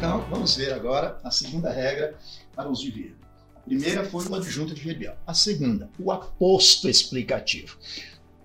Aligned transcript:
Então, 0.00 0.24
vamos 0.30 0.56
ver 0.56 0.72
agora 0.72 1.20
a 1.22 1.30
segunda 1.30 1.70
regra 1.70 2.18
para 2.56 2.66
o 2.66 2.72
uso 2.72 2.90
de. 2.90 3.14
A 3.54 3.60
primeira 3.60 4.02
foi 4.02 4.26
o 4.26 4.34
adjunto 4.34 4.72
adverbial. 4.72 5.14
A 5.26 5.34
segunda, 5.34 5.90
o 5.98 6.10
aposto 6.10 6.88
explicativo. 6.88 7.76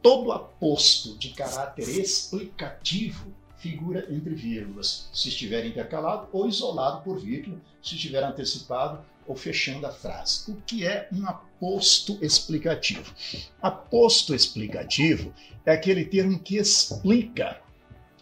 Todo 0.02 0.33
aposto 0.33 1.18
de 1.18 1.29
caráter 1.29 1.88
explicativo 1.88 3.33
figura 3.55 4.05
entre 4.10 4.36
vírgulas, 4.36 5.08
se 5.13 5.29
estiver 5.29 5.65
intercalado 5.65 6.28
ou 6.33 6.46
isolado 6.46 7.01
por 7.04 7.22
vírgula, 7.22 7.58
se 7.81 7.96
estiver 7.96 8.22
antecipado 8.22 8.99
ou 9.26 9.33
fechando 9.33 9.87
a 9.87 9.92
frase. 9.92 10.51
O 10.51 10.56
que 10.58 10.85
é 10.85 11.08
um 11.13 11.26
aposto 11.26 12.19
explicativo? 12.22 13.13
Aposto 13.62 14.35
explicativo 14.35 15.33
é 15.65 15.72
aquele 15.72 16.03
termo 16.03 16.38
que 16.38 16.58
explica, 16.58 17.62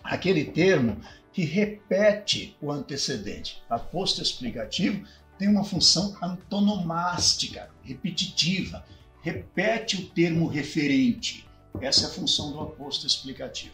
aquele 0.04 0.46
termo 0.46 1.02
que 1.34 1.44
repete 1.44 2.56
o 2.62 2.72
antecedente. 2.72 3.62
Aposto 3.70 4.22
explicativo 4.22 5.06
tem 5.38 5.48
uma 5.48 5.64
função 5.64 6.16
antonomástica, 6.22 7.70
repetitiva, 7.82 8.86
repete 9.22 9.98
o 9.98 10.06
termo 10.10 10.48
referente. 10.48 11.46
Essa 11.82 12.06
é 12.06 12.10
a 12.10 12.14
função 12.14 12.52
do 12.52 12.60
aposto 12.60 13.08
explicativo. 13.08 13.74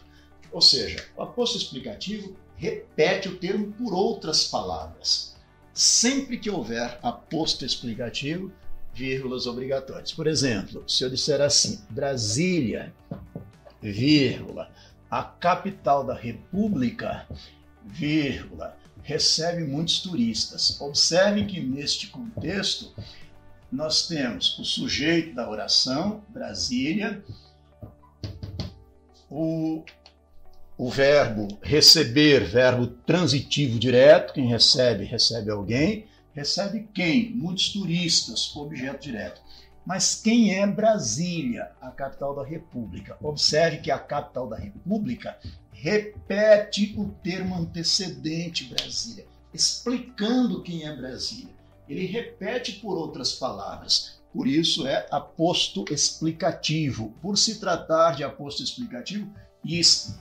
Ou 0.52 0.62
seja, 0.62 1.06
o 1.18 1.22
aposto 1.22 1.58
explicativo 1.58 2.36
repete 2.56 3.28
o 3.28 3.38
termo 3.38 3.72
por 3.74 3.94
outras 3.94 4.46
palavras. 4.46 5.36
Sempre 5.74 6.38
que 6.38 6.50
houver 6.50 6.98
aposto 7.04 7.66
explicativo, 7.66 8.52
vírgulas 8.94 9.46
obrigatórias. 9.46 10.12
Por 10.12 10.28
exemplo, 10.28 10.84
se 10.88 11.04
eu 11.04 11.10
disser 11.10 11.42
assim, 11.42 11.80
Brasília, 11.90 12.94
vírgula, 13.82 14.72
a 15.10 15.24
capital 15.24 16.04
da 16.04 16.14
República, 16.14 17.28
vírgula, 17.86 18.78
recebe 19.02 19.64
muitos 19.64 20.00
turistas. 20.00 20.80
Observem 20.80 21.48
que 21.48 21.60
neste 21.60 22.08
contexto 22.08 22.94
nós 23.72 24.08
temos 24.08 24.58
o 24.60 24.64
sujeito 24.64 25.34
da 25.34 25.50
oração, 25.50 26.24
Brasília, 26.30 27.24
o, 29.30 29.84
o 30.78 30.90
verbo 30.90 31.48
receber, 31.62 32.44
verbo 32.46 32.88
transitivo 32.88 33.80
direto, 33.80 34.34
quem 34.34 34.48
recebe, 34.48 35.06
recebe 35.06 35.52
alguém, 35.52 36.08
recebe 36.34 36.88
quem? 36.94 37.32
Muitos 37.32 37.70
turistas, 37.70 38.56
objeto 38.56 39.04
direto. 39.04 39.42
Mas 39.90 40.14
quem 40.14 40.54
é 40.54 40.68
Brasília, 40.68 41.72
a 41.82 41.90
capital 41.90 42.36
da 42.36 42.46
República? 42.46 43.18
Observe 43.20 43.80
que 43.80 43.90
a 43.90 43.98
capital 43.98 44.48
da 44.48 44.56
República 44.56 45.36
repete 45.72 46.94
o 46.96 47.10
termo 47.24 47.56
antecedente 47.56 48.66
Brasília, 48.66 49.26
explicando 49.52 50.62
quem 50.62 50.88
é 50.88 50.96
Brasília. 50.96 51.56
Ele 51.88 52.06
repete 52.06 52.74
por 52.74 53.00
outras 53.00 53.34
palavras. 53.34 54.22
Por 54.32 54.46
isso 54.46 54.86
é 54.86 55.08
aposto 55.10 55.84
explicativo. 55.92 57.12
Por 57.20 57.36
se 57.36 57.60
tratar 57.60 58.16
de 58.16 58.24
aposto 58.24 58.62
explicativo, 58.62 59.28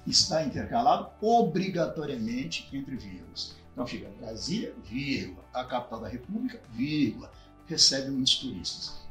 está 0.06 0.42
intercalado 0.42 1.10
obrigatoriamente 1.20 2.66
entre 2.72 2.96
vírgulas. 2.96 3.54
Então 3.74 3.86
fica 3.86 4.08
Brasília, 4.18 4.74
vírgula, 4.82 5.44
a 5.52 5.62
capital 5.62 6.00
da 6.00 6.08
República, 6.08 6.58
vírgula, 6.72 7.30
recebe 7.66 8.10
muitos 8.10 8.36
turistas. 8.36 9.06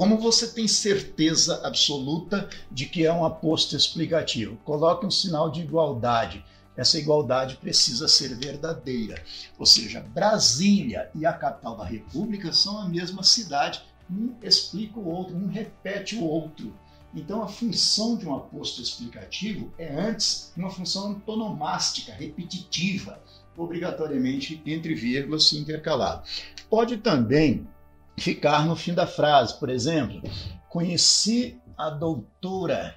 Como 0.00 0.16
você 0.16 0.48
tem 0.48 0.66
certeza 0.66 1.60
absoluta 1.62 2.48
de 2.72 2.86
que 2.86 3.04
é 3.04 3.12
um 3.12 3.22
aposto 3.22 3.76
explicativo? 3.76 4.56
Coloque 4.64 5.04
um 5.04 5.10
sinal 5.10 5.50
de 5.50 5.60
igualdade. 5.60 6.42
Essa 6.74 6.98
igualdade 6.98 7.58
precisa 7.58 8.08
ser 8.08 8.34
verdadeira. 8.34 9.22
Ou 9.58 9.66
seja, 9.66 10.00
Brasília 10.00 11.10
e 11.14 11.26
a 11.26 11.34
capital 11.34 11.76
da 11.76 11.84
República 11.84 12.50
são 12.50 12.78
a 12.78 12.88
mesma 12.88 13.22
cidade. 13.22 13.82
Um 14.10 14.32
explica 14.42 14.98
o 14.98 15.06
outro, 15.06 15.36
um 15.36 15.48
repete 15.48 16.16
o 16.16 16.24
outro. 16.24 16.74
Então, 17.14 17.42
a 17.42 17.48
função 17.48 18.16
de 18.16 18.26
um 18.26 18.34
aposto 18.34 18.80
explicativo 18.80 19.70
é 19.76 19.94
antes 19.94 20.50
uma 20.56 20.70
função 20.70 21.08
antonomástica, 21.08 22.14
repetitiva, 22.14 23.22
obrigatoriamente 23.54 24.62
entre 24.64 24.94
vírgulas 24.94 25.52
e 25.52 25.58
intercalado. 25.58 26.26
Pode 26.70 26.96
também 26.96 27.68
ficar 28.16 28.66
no 28.66 28.76
fim 28.76 28.94
da 28.94 29.06
frase. 29.06 29.58
Por 29.58 29.68
exemplo, 29.68 30.22
conheci 30.68 31.60
a 31.76 31.90
doutora, 31.90 32.96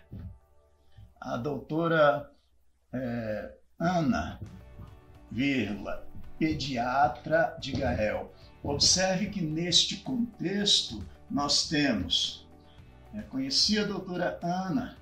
a 1.20 1.38
doutora 1.38 2.30
é, 2.94 3.52
Ana, 3.80 4.40
vírgula, 5.32 6.06
pediatra 6.38 7.56
de 7.60 7.72
Gael. 7.72 8.32
Observe 8.62 9.28
que 9.28 9.42
neste 9.42 9.98
contexto 9.98 11.04
nós 11.30 11.68
temos, 11.68 12.46
é, 13.14 13.22
conheci 13.22 13.80
a 13.80 13.84
doutora 13.84 14.40
Ana, 14.42 14.98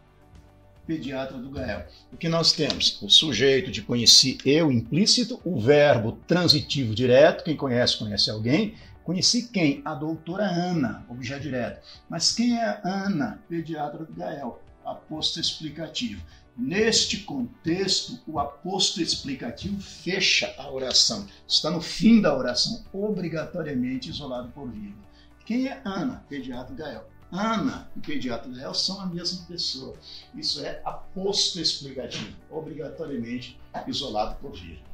pediatra 0.86 1.38
do 1.38 1.50
Gael. 1.50 1.86
O 2.12 2.18
que 2.18 2.28
nós 2.28 2.52
temos? 2.54 3.02
O 3.02 3.10
sujeito 3.10 3.72
de 3.72 3.82
conheci 3.82 4.38
eu 4.46 4.72
implícito, 4.72 5.40
o 5.44 5.60
verbo 5.60 6.14
transitivo 6.28 6.96
direto, 6.96 7.44
quem 7.44 7.56
conhece, 7.56 7.98
conhece 7.98 8.30
alguém, 8.30 8.76
Conheci 9.04 9.48
quem? 9.48 9.82
A 9.84 9.96
doutora 9.96 10.46
Ana, 10.46 11.06
objeto 11.10 11.42
direto. 11.42 11.86
Mas 12.08 12.32
quem 12.32 12.58
é 12.60 12.82
Ana, 12.84 13.42
pediatra 13.50 14.06
do 14.06 14.14
Gael? 14.14 14.62
Aposto 14.86 15.40
explicativo. 15.40 16.24
Neste 16.56 17.20
contexto, 17.20 18.20
o 18.28 18.40
aposto 18.40 19.02
explicativo 19.02 19.82
fecha 19.82 20.54
a 20.58 20.70
oração. 20.70 21.26
Está 21.48 21.72
no 21.72 21.82
fim 21.82 22.22
da 22.22 22.38
oração, 22.38 22.84
obrigatoriamente 22.94 24.10
isolado 24.10 24.50
por 24.50 24.70
vírgula. 24.70 25.04
Quem 25.46 25.68
é 25.68 25.82
Ana, 25.84 26.24
pediatra 26.30 26.74
do 26.74 26.76
Gael? 26.76 27.10
Ana 27.32 27.90
e 27.96 28.02
pediatra 28.02 28.52
Gael 28.52 28.74
são 28.74 29.00
a 29.00 29.06
mesma 29.06 29.46
pessoa. 29.48 29.96
Isso 30.36 30.64
é 30.64 30.82
aposto 30.84 31.60
explicativo, 31.60 32.36
obrigatoriamente 32.50 33.58
isolado 33.88 34.36
por 34.36 34.52
vírgula. 34.52 34.91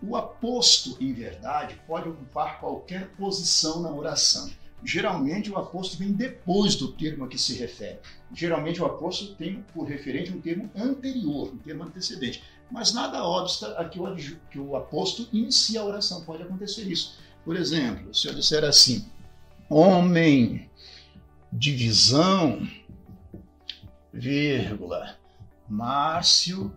O 0.00 0.16
aposto, 0.16 0.96
em 1.00 1.12
verdade, 1.12 1.80
pode 1.86 2.08
ocupar 2.08 2.60
qualquer 2.60 3.08
posição 3.16 3.80
na 3.80 3.90
oração. 3.90 4.48
Geralmente, 4.84 5.50
o 5.50 5.56
aposto 5.56 5.96
vem 5.98 6.12
depois 6.12 6.76
do 6.76 6.92
termo 6.92 7.24
a 7.24 7.28
que 7.28 7.38
se 7.38 7.54
refere. 7.54 7.98
Geralmente, 8.32 8.80
o 8.80 8.86
aposto 8.86 9.34
tem 9.34 9.64
por 9.74 9.88
referente 9.88 10.32
um 10.32 10.40
termo 10.40 10.70
anterior, 10.76 11.52
um 11.52 11.58
termo 11.58 11.82
antecedente. 11.82 12.44
Mas 12.70 12.92
nada 12.92 13.24
obsta 13.24 13.76
a 13.78 13.88
que 13.88 13.98
o, 13.98 14.16
que 14.50 14.58
o 14.58 14.76
aposto 14.76 15.28
inicie 15.32 15.76
a 15.78 15.84
oração. 15.84 16.24
Pode 16.24 16.44
acontecer 16.44 16.82
isso. 16.82 17.18
Por 17.44 17.56
exemplo, 17.56 18.14
se 18.14 18.28
eu 18.28 18.34
disser 18.34 18.62
assim: 18.62 19.06
homem, 19.68 20.70
divisão, 21.52 22.68
vírgula, 24.12 25.16
Márcio 25.68 26.72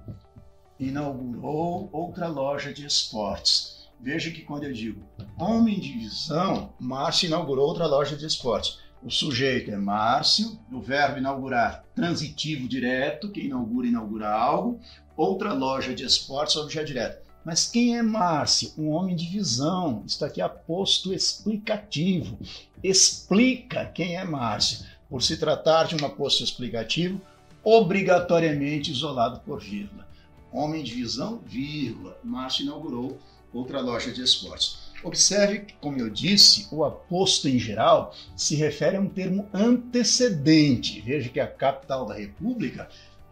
inaugurou 0.82 1.90
outra 1.92 2.28
loja 2.28 2.74
de 2.74 2.86
esportes. 2.86 3.88
Veja 4.00 4.32
que 4.32 4.42
quando 4.42 4.64
eu 4.64 4.74
digo 4.74 5.04
homem 5.38 5.80
de 5.80 5.92
visão, 5.92 6.74
Márcio 6.80 7.28
inaugurou 7.28 7.68
outra 7.68 7.86
loja 7.86 8.16
de 8.16 8.26
esportes. 8.26 8.80
O 9.04 9.10
sujeito 9.10 9.72
é 9.72 9.78
Márcio, 9.78 10.60
o 10.72 10.80
verbo 10.80 11.20
inaugurar 11.20 11.84
transitivo 11.96 12.68
direto, 12.68 13.30
que 13.32 13.42
inaugura, 13.42 13.88
inaugura 13.88 14.30
algo. 14.30 14.80
Outra 15.16 15.54
loja 15.54 15.94
de 15.94 16.04
esportes, 16.04 16.56
objeto 16.56 16.88
direto. 16.88 17.22
Mas 17.44 17.68
quem 17.68 17.98
é 17.98 18.04
Márcio? 18.04 18.72
Um 18.78 18.90
homem 18.90 19.16
de 19.16 19.26
visão. 19.28 20.04
Está 20.06 20.28
aqui 20.28 20.42
aposto 20.42 21.14
explicativo. 21.14 22.38
Explica 22.84 23.86
quem 23.86 24.16
é 24.16 24.24
Márcio. 24.24 24.86
Por 25.10 25.22
se 25.22 25.38
tratar 25.38 25.86
de 25.86 25.96
um 25.96 26.06
aposto 26.06 26.44
explicativo, 26.44 27.20
obrigatoriamente 27.64 28.92
isolado 28.92 29.40
por 29.42 29.60
vírgula. 29.60 30.11
Homem 30.52 30.84
de 30.84 30.94
visão, 30.94 31.42
vírgula. 31.46 32.18
Márcio 32.24 32.64
inaugurou 32.64 33.18
outra 33.54 33.80
loja 33.80 34.12
de 34.12 34.22
esportes. 34.22 34.92
Observe 35.04 35.60
que, 35.60 35.74
como 35.76 35.98
eu 35.98 36.10
disse, 36.10 36.68
o 36.72 36.84
aposto 36.84 37.48
em 37.48 37.58
geral 37.58 38.14
se 38.36 38.56
refere 38.56 38.98
a 38.98 39.02
um 39.02 39.10
termo 39.10 39.48
antecedente. 39.54 41.02
Veja 41.02 41.30
que 41.30 41.40
a 41.40 41.48
capital 41.48 42.06
da 42.06 42.14
República 42.14 42.88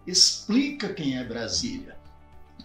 explica 0.08 0.94
quem 0.94 1.18
é 1.18 1.24
Brasília. 1.24 1.96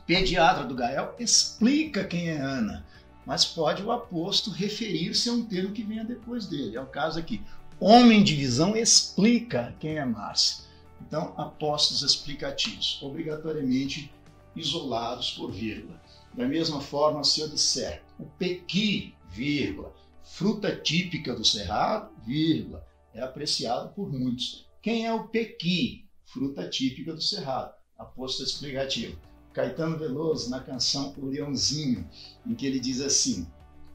Pediatra 0.06 0.64
do 0.64 0.74
Gael 0.74 1.14
explica 1.18 2.04
quem 2.04 2.28
é 2.28 2.36
Ana. 2.36 2.84
Mas 3.26 3.44
pode 3.44 3.82
o 3.82 3.90
aposto 3.90 4.50
referir-se 4.50 5.28
a 5.28 5.32
um 5.32 5.44
termo 5.44 5.72
que 5.72 5.82
venha 5.82 6.04
depois 6.04 6.46
dele. 6.46 6.76
É 6.76 6.80
o 6.80 6.86
caso 6.86 7.18
aqui. 7.18 7.42
Homem 7.80 8.22
de 8.22 8.34
visão 8.34 8.76
explica 8.76 9.74
quem 9.80 9.96
é 9.96 10.04
Márcio. 10.04 10.64
Então, 11.06 11.34
apostos 11.36 12.02
explicativos, 12.02 12.98
obrigatoriamente 13.02 14.12
isolados 14.56 15.32
por 15.32 15.50
vírgula. 15.50 16.00
Da 16.32 16.46
mesma 16.46 16.80
forma, 16.80 17.22
se 17.24 17.40
eu 17.40 17.48
disser 17.48 18.02
o 18.18 18.24
pequi, 18.24 19.14
vírgula, 19.28 19.94
fruta 20.22 20.74
típica 20.74 21.34
do 21.34 21.44
cerrado, 21.44 22.10
vírgula, 22.24 22.84
é 23.12 23.22
apreciado 23.22 23.90
por 23.94 24.12
muitos. 24.12 24.66
Quem 24.82 25.06
é 25.06 25.12
o 25.12 25.28
pequi? 25.28 26.04
Fruta 26.24 26.68
típica 26.68 27.12
do 27.12 27.20
cerrado. 27.20 27.72
Aposto 27.96 28.42
explicativo. 28.42 29.18
Caetano 29.52 29.96
Veloso 29.96 30.50
na 30.50 30.58
canção 30.58 31.14
O 31.16 31.26
Leãozinho, 31.26 32.08
em 32.44 32.54
que 32.54 32.66
ele 32.66 32.80
diz 32.80 33.00
assim: 33.00 33.46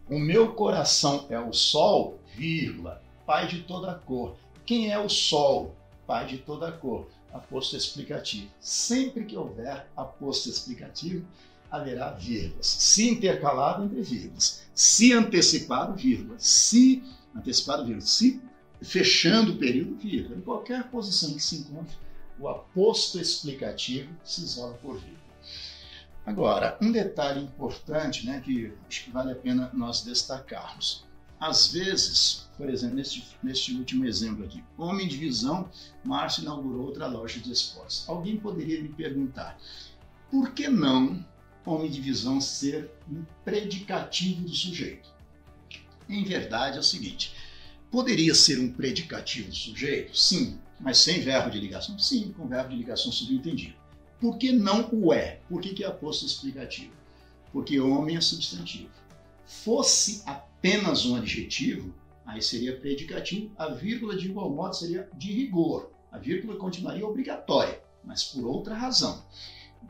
O 0.10 0.18
meu 0.18 0.54
coração 0.54 1.28
é 1.30 1.38
o 1.38 1.52
sol, 1.52 2.18
vírgula, 2.34 3.04
pai 3.26 3.48
de 3.48 3.64
toda 3.64 3.94
cor. 3.94 4.38
Quem 4.66 4.90
é 4.90 4.98
o 4.98 5.10
sol? 5.10 5.76
Pai 6.08 6.26
de 6.26 6.38
toda 6.38 6.72
cor. 6.72 7.08
Aposto 7.34 7.76
explicativo. 7.76 8.50
Sempre 8.60 9.26
que 9.26 9.38
houver 9.38 9.88
aposto 9.96 10.50
explicativo, 10.50 11.26
haverá 11.70 12.12
vírgulas. 12.12 12.66
Se 12.66 13.10
intercalado 13.10 13.84
entre 13.84 14.02
vírgulas. 14.02 14.64
Se 14.74 15.14
antecipado, 15.14 15.96
vírgula. 15.96 16.36
Se 16.40 17.04
antecipado, 17.36 17.86
vírgula. 17.86 18.06
Se 18.06 18.42
fechando 18.82 19.54
o 19.54 19.58
período, 19.58 19.96
vírgula. 19.96 20.38
Em 20.38 20.42
qualquer 20.42 20.90
posição 20.90 21.34
que 21.34 21.40
se 21.40 21.58
encontre, 21.58 21.96
o 22.40 22.48
aposto 22.48 23.20
explicativo 23.20 24.10
se 24.24 24.42
isola 24.42 24.74
por 24.76 24.96
vírgula. 24.96 25.20
Agora, 26.26 26.78
um 26.82 26.92
detalhe 26.92 27.42
importante 27.42 28.26
né, 28.26 28.42
que 28.44 28.72
acho 28.88 29.06
que 29.06 29.12
vale 29.12 29.32
a 29.32 29.36
pena 29.36 29.70
nós 29.74 30.02
destacarmos. 30.02 31.09
Às 31.40 31.72
vezes, 31.72 32.50
por 32.58 32.70
exemplo, 32.70 32.98
neste, 32.98 33.24
neste 33.42 33.74
último 33.74 34.06
exemplo 34.06 34.44
aqui, 34.44 34.64
Homem 34.78 35.08
de 35.08 35.16
Visão, 35.16 35.70
Márcio 36.04 36.42
inaugurou 36.42 36.86
outra 36.86 37.08
loja 37.08 37.40
de 37.40 37.52
esportes. 37.52 38.08
Alguém 38.10 38.38
poderia 38.38 38.82
me 38.82 38.90
perguntar, 38.90 39.58
por 40.30 40.52
que 40.52 40.68
não 40.68 41.26
Homem 41.66 41.90
de 41.90 42.02
Visão 42.02 42.42
ser 42.42 42.92
um 43.10 43.24
predicativo 43.46 44.42
do 44.42 44.54
sujeito? 44.54 45.10
Em 46.10 46.24
verdade 46.24 46.78
é 46.78 46.80
o 46.80 46.84
seguinte, 46.84 47.34
poderia 47.90 48.36
ser 48.36 48.60
um 48.60 48.74
predicativo 48.74 49.50
do 49.50 49.56
sujeito? 49.56 50.18
Sim, 50.18 50.60
mas 50.80 50.98
sem 50.98 51.22
verbo 51.22 51.50
de 51.52 51.60
ligação? 51.60 51.98
Sim, 51.98 52.34
com 52.36 52.48
verbo 52.48 52.70
de 52.70 52.76
ligação 52.76 53.12
subentendido. 53.12 53.76
Por 54.20 54.38
que 54.38 54.52
não 54.52 54.90
o 54.92 55.14
é? 55.14 55.40
Por 55.48 55.62
que, 55.62 55.74
que 55.74 55.84
é 55.84 55.88
aposto 55.88 56.26
explicativo? 56.26 56.92
Porque 57.54 57.80
homem 57.80 58.18
é 58.18 58.22
substantivo. 58.22 58.90
Fosse 59.46 60.24
apenas 60.60 61.06
um 61.06 61.16
adjetivo, 61.16 61.96
aí 62.26 62.42
seria 62.42 62.78
predicativo, 62.78 63.52
a 63.58 63.70
vírgula 63.70 64.16
de 64.16 64.28
igual 64.28 64.50
modo 64.50 64.76
seria 64.76 65.10
de 65.16 65.32
rigor. 65.32 65.92
A 66.12 66.18
vírgula 66.18 66.58
continuaria 66.58 67.08
obrigatória, 67.08 67.82
mas 68.04 68.26
por 68.26 68.46
outra 68.46 68.76
razão. 68.76 69.24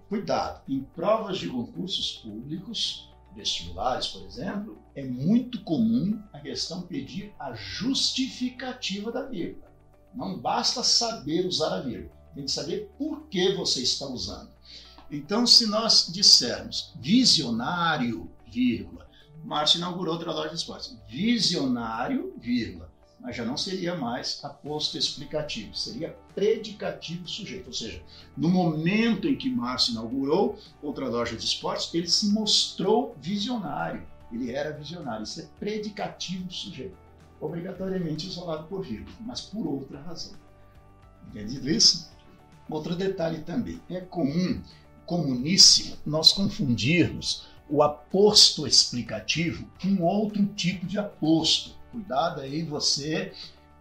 Cuidado, 0.08 0.62
em 0.68 0.82
provas 0.82 1.40
de 1.40 1.50
concursos 1.50 2.18
públicos, 2.24 3.10
vestibulares, 3.36 4.08
por 4.08 4.26
exemplo, 4.26 4.78
é 4.94 5.04
muito 5.04 5.64
comum 5.64 6.22
a 6.32 6.40
questão 6.40 6.84
pedir 6.84 7.34
a 7.40 7.54
justificativa 7.54 9.12
da 9.12 9.24
vírgula. 9.26 9.72
Não 10.14 10.38
basta 10.38 10.84
saber 10.84 11.48
usar 11.48 11.78
a 11.78 11.82
vírgula, 11.82 12.16
tem 12.36 12.46
que 12.46 12.52
saber 12.52 12.92
por 12.98 13.24
que 13.28 13.56
você 13.56 13.82
está 13.82 14.06
usando. 14.08 14.52
Então, 15.10 15.48
se 15.48 15.66
nós 15.66 16.10
dissermos 16.12 16.94
visionário, 17.00 18.30
vírgula, 18.48 19.09
Márcio 19.44 19.78
inaugurou 19.78 20.14
outra 20.14 20.32
loja 20.32 20.50
de 20.50 20.56
esportes, 20.56 20.98
visionário, 21.08 22.34
vírgula, 22.38 22.92
mas 23.20 23.36
já 23.36 23.44
não 23.44 23.58
seria 23.58 23.96
mais 23.96 24.40
aposto 24.44 24.98
explicativo, 24.98 25.76
seria 25.76 26.16
predicativo 26.34 27.28
sujeito. 27.28 27.68
Ou 27.68 27.74
seja, 27.74 28.02
no 28.38 28.50
momento 28.50 29.28
em 29.28 29.36
que 29.36 29.50
Márcio 29.50 29.92
inaugurou 29.92 30.58
outra 30.82 31.08
loja 31.08 31.36
de 31.36 31.44
esportes, 31.44 31.94
ele 31.94 32.08
se 32.08 32.32
mostrou 32.32 33.16
visionário. 33.20 34.06
Ele 34.32 34.52
era 34.52 34.72
visionário. 34.72 35.24
Isso 35.24 35.42
é 35.42 35.48
predicativo 35.60 36.52
sujeito 36.52 36.96
obrigatoriamente 37.40 38.28
isolado 38.28 38.68
por 38.68 38.84
vírgula, 38.84 39.16
mas 39.22 39.42
por 39.42 39.66
outra 39.66 40.02
razão. 40.02 40.34
Entendido 41.30 41.70
isso? 41.70 42.10
Outro 42.70 42.96
detalhe 42.96 43.40
também: 43.40 43.82
é 43.90 44.02
comum, 44.02 44.62
comuníssimo, 45.06 45.98
nós 46.06 46.32
confundirmos 46.32 47.48
o 47.70 47.84
aposto 47.84 48.66
explicativo 48.66 49.70
com 49.82 50.04
outro 50.04 50.46
tipo 50.48 50.86
de 50.86 50.98
aposto. 50.98 51.76
Cuidado 51.92 52.42
aí 52.42 52.64
você 52.64 53.32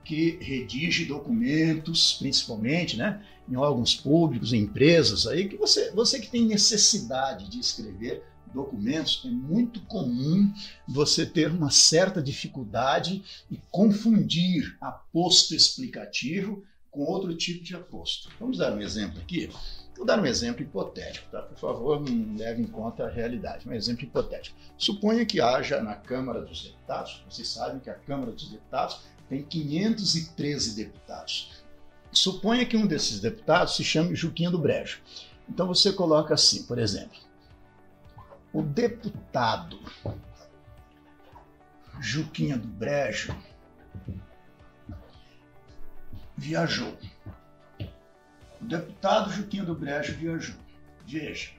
que 0.05 0.39
redige 0.41 1.05
documentos, 1.05 2.15
principalmente, 2.19 2.97
né, 2.97 3.23
em 3.49 3.57
órgãos 3.57 3.95
públicos, 3.95 4.53
em 4.53 4.63
empresas 4.63 5.27
aí, 5.27 5.49
que 5.49 5.57
você, 5.57 5.91
você 5.91 6.19
que 6.19 6.31
tem 6.31 6.47
necessidade 6.47 7.49
de 7.51 7.59
escrever 7.59 8.23
documentos, 8.53 9.23
é 9.25 9.29
muito 9.29 9.81
comum 9.83 10.51
você 10.87 11.27
ter 11.27 11.51
uma 11.51 11.71
certa 11.71 12.23
dificuldade 12.23 13.23
e 13.51 13.59
confundir 13.71 14.77
aposto 14.81 15.55
explicativo 15.55 16.65
com 16.91 17.03
outro 17.03 17.35
tipo 17.35 17.63
de 17.63 17.77
aposto. 17.77 18.31
Vamos 18.41 18.59
dar 18.59 18.73
um 18.73 18.81
exemplo 18.81 19.21
aqui? 19.21 19.51
Vou 19.99 20.07
dar 20.07 20.21
um 20.21 20.25
exemplo 20.25 20.63
hipotético, 20.63 21.29
tá? 21.29 21.43
Por 21.43 21.59
favor, 21.59 22.01
leve 22.37 22.63
em 22.63 22.67
conta 22.67 23.05
a 23.05 23.11
realidade. 23.11 23.69
Um 23.69 23.73
exemplo 23.73 24.05
hipotético. 24.05 24.57
Suponha 24.79 25.27
que 25.27 25.41
haja 25.41 25.83
na 25.83 25.97
Câmara 25.97 26.41
dos 26.41 26.63
Deputados, 26.63 27.25
vocês 27.29 27.49
sabem 27.49 27.81
que 27.81 27.91
a 27.91 27.95
Câmara 27.95 28.31
dos 28.31 28.49
Deputados 28.49 29.01
tem 29.29 29.43
513 29.43 30.77
deputados. 30.77 31.65
Suponha 32.13 32.65
que 32.65 32.77
um 32.77 32.87
desses 32.87 33.19
deputados 33.21 33.75
se 33.75 33.83
chame 33.83 34.15
Juquinha 34.15 34.53
do 34.53 34.59
Brejo. 34.59 35.01
Então 35.49 35.67
você 35.67 35.93
coloca 35.93 36.33
assim, 36.33 36.63
por 36.63 36.79
exemplo, 36.79 37.19
o 38.53 38.63
deputado 38.63 39.81
Juquinha 42.01 42.57
do 42.57 42.69
Brejo 42.69 43.37
viajou. 46.37 46.97
O 48.61 48.65
deputado 48.65 49.33
Juquinha 49.33 49.65
do 49.65 49.75
Brejo 49.75 50.15
viajou. 50.17 50.57
Veja, 51.07 51.51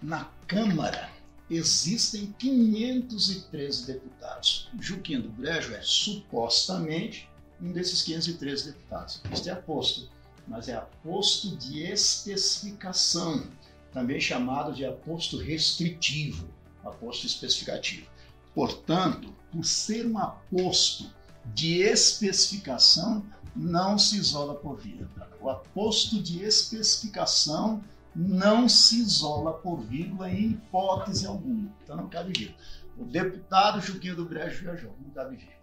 na 0.00 0.24
Câmara 0.46 1.10
existem 1.50 2.32
513 2.38 3.86
deputados. 3.86 4.70
Juquinha 4.80 5.20
do 5.20 5.28
Brejo 5.28 5.74
é 5.74 5.80
supostamente 5.82 7.28
um 7.60 7.72
desses 7.72 8.02
513 8.02 8.72
deputados. 8.72 9.22
Isto 9.32 9.48
é 9.48 9.52
aposto, 9.52 10.08
mas 10.46 10.68
é 10.68 10.74
aposto 10.74 11.56
de 11.56 11.82
especificação 11.82 13.46
também 13.92 14.18
chamado 14.18 14.72
de 14.72 14.84
aposto 14.84 15.36
restritivo, 15.36 16.48
aposto 16.82 17.26
especificativo. 17.26 18.06
Portanto, 18.54 19.32
por 19.50 19.64
ser 19.64 20.06
um 20.06 20.18
aposto 20.18 21.10
de 21.54 21.82
especificação, 21.82 23.24
não 23.54 23.98
se 23.98 24.16
isola 24.16 24.54
por 24.54 24.78
vírgula. 24.78 25.30
O 25.40 25.48
aposto 25.48 26.20
de 26.20 26.42
especificação 26.42 27.82
não 28.14 28.68
se 28.68 29.00
isola 29.00 29.52
por 29.52 29.80
vírgula 29.80 30.30
em 30.30 30.50
hipótese 30.50 31.26
alguma. 31.26 31.70
Então 31.82 31.96
não 31.96 32.08
cabe 32.08 32.32
vírgula. 32.36 32.58
O 32.98 33.04
deputado 33.04 33.80
Juquinho 33.80 34.16
do 34.16 34.24
Brejo 34.24 34.62
viajou, 34.62 34.94
não 35.00 35.10
cabe 35.10 35.36
vírgula. 35.36 35.58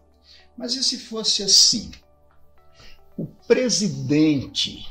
Mas 0.58 0.76
e 0.76 0.84
se 0.84 1.00
fosse 1.00 1.44
assim? 1.44 1.92
O 3.18 3.26
presidente 3.26 4.86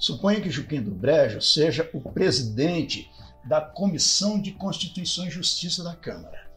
Suponha 0.00 0.40
que 0.40 0.48
Juquim 0.48 0.80
do 0.80 0.92
Brejo 0.92 1.42
seja 1.42 1.90
o 1.92 2.00
presidente 2.00 3.10
da 3.44 3.60
Comissão 3.60 4.40
de 4.40 4.50
Constituição 4.50 5.26
e 5.26 5.30
Justiça 5.30 5.84
da 5.84 5.94
Câmara. 5.94 6.49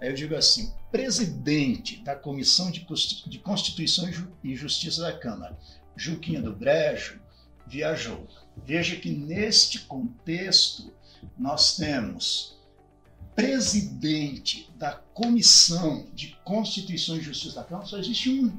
Aí 0.00 0.08
eu 0.08 0.14
digo 0.14 0.34
assim: 0.34 0.72
presidente 0.90 2.02
da 2.02 2.14
Comissão 2.14 2.70
de 2.70 3.38
Constituição 3.38 4.08
e 4.42 4.54
Justiça 4.54 5.02
da 5.02 5.12
Câmara, 5.12 5.58
Juquinha 5.96 6.42
do 6.42 6.54
Brejo, 6.54 7.20
viajou. 7.66 8.26
Veja 8.56 8.96
que 8.96 9.10
neste 9.10 9.80
contexto 9.80 10.92
nós 11.38 11.76
temos 11.76 12.56
presidente 13.34 14.70
da 14.76 14.92
Comissão 14.92 16.06
de 16.14 16.38
Constituição 16.42 17.16
e 17.16 17.20
Justiça 17.20 17.56
da 17.56 17.64
Câmara, 17.64 17.86
só 17.86 17.98
existe 17.98 18.30
um. 18.30 18.50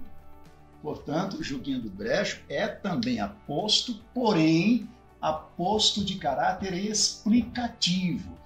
Portanto, 0.83 1.43
Juguinho 1.43 1.81
do 1.81 1.89
Brejo 1.89 2.41
é 2.47 2.67
também 2.67 3.19
aposto, 3.19 3.95
porém 4.13 4.87
aposto 5.19 6.05
de 6.05 6.15
caráter 6.15 6.73
explicativo. 6.73 8.37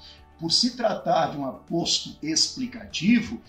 Por 0.42 0.52
se 0.52 0.76
tratar 0.76 1.32
de 1.32 1.38
um 1.38 1.46
aposto 1.46 2.18
explicativo, 2.22 3.40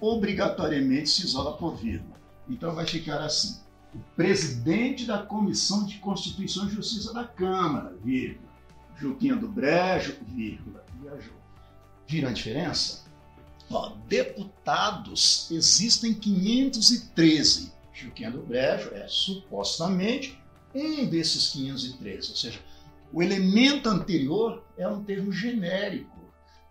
obrigatoriamente 0.00 1.10
se 1.10 1.24
isola 1.24 1.56
por 1.56 1.76
vírgula. 1.76 2.14
Então 2.48 2.74
vai 2.74 2.86
ficar 2.86 3.20
assim: 3.24 3.58
o 3.92 3.98
presidente 4.14 5.04
da 5.04 5.18
Comissão 5.18 5.84
de 5.84 5.98
Constituição 5.98 6.68
e 6.68 6.70
Justiça 6.70 7.12
da 7.12 7.24
Câmara, 7.24 7.96
vírgula. 8.04 8.52
Juquinha 8.96 9.34
do 9.34 9.48
Brejo, 9.48 10.16
vírgula, 10.28 10.84
viajou. 11.00 11.34
Viram 12.06 12.28
a 12.28 12.32
diferença? 12.32 13.04
Ó, 13.68 13.94
deputados 14.06 15.50
existem 15.50 16.14
513 16.14 17.72
Chiquinha 17.92 18.30
do 18.30 18.42
Brejo 18.42 18.90
é 18.94 19.06
supostamente 19.06 20.38
um 20.74 21.04
desses 21.06 21.50
513, 21.50 22.30
ou 22.30 22.36
seja, 22.36 22.60
o 23.12 23.22
elemento 23.22 23.88
anterior 23.88 24.64
é 24.76 24.88
um 24.88 25.04
termo 25.04 25.30
genérico. 25.30 26.10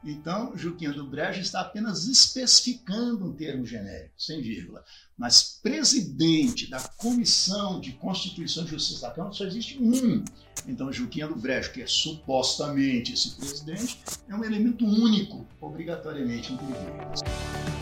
Então, 0.03 0.57
Juquinha 0.57 0.91
do 0.91 1.05
Brejo 1.05 1.41
está 1.41 1.61
apenas 1.61 2.07
especificando 2.07 3.25
um 3.25 3.33
termo 3.33 3.65
genérico, 3.65 4.13
sem 4.17 4.41
vírgula. 4.41 4.83
Mas 5.15 5.59
presidente 5.61 6.67
da 6.67 6.79
Comissão 6.79 7.79
de 7.79 7.91
Constituição 7.91 8.65
e 8.65 8.67
Justiça 8.67 9.01
da 9.07 9.13
Câmara 9.13 9.33
só 9.33 9.45
existe 9.45 9.77
um. 9.79 10.23
Então, 10.67 10.91
Juquinha 10.91 11.27
do 11.27 11.35
Brejo, 11.35 11.71
que 11.71 11.83
é 11.83 11.87
supostamente 11.87 13.13
esse 13.13 13.35
presidente, 13.35 13.99
é 14.27 14.35
um 14.35 14.43
elemento 14.43 14.85
único, 14.85 15.47
obrigatoriamente 15.59 16.51
incrível. 16.51 17.80